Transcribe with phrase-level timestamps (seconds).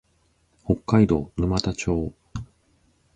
[0.65, 2.11] 北海道沼田町